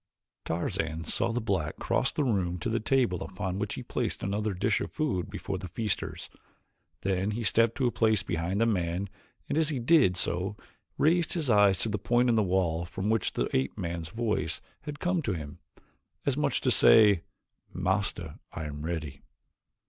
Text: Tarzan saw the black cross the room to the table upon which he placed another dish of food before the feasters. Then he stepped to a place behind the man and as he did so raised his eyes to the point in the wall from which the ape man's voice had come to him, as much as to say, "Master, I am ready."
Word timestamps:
Tarzan 0.45 1.03
saw 1.05 1.31
the 1.31 1.39
black 1.39 1.75
cross 1.75 2.11
the 2.11 2.23
room 2.23 2.57
to 2.57 2.69
the 2.71 2.79
table 2.79 3.21
upon 3.21 3.59
which 3.59 3.75
he 3.75 3.83
placed 3.83 4.23
another 4.23 4.51
dish 4.55 4.81
of 4.81 4.91
food 4.91 5.29
before 5.29 5.59
the 5.59 5.67
feasters. 5.67 6.27
Then 7.01 7.29
he 7.29 7.43
stepped 7.43 7.75
to 7.75 7.85
a 7.85 7.91
place 7.91 8.23
behind 8.23 8.59
the 8.61 8.65
man 8.65 9.09
and 9.47 9.59
as 9.59 9.69
he 9.69 9.77
did 9.77 10.17
so 10.17 10.57
raised 10.97 11.33
his 11.33 11.51
eyes 11.51 11.77
to 11.81 11.89
the 11.89 11.99
point 11.99 12.29
in 12.29 12.33
the 12.35 12.41
wall 12.41 12.83
from 12.83 13.11
which 13.11 13.33
the 13.33 13.47
ape 13.55 13.77
man's 13.77 14.09
voice 14.09 14.59
had 14.85 14.99
come 14.99 15.21
to 15.21 15.33
him, 15.33 15.59
as 16.25 16.35
much 16.35 16.53
as 16.55 16.61
to 16.61 16.71
say, 16.71 17.21
"Master, 17.71 18.39
I 18.51 18.63
am 18.63 18.81
ready." 18.81 19.21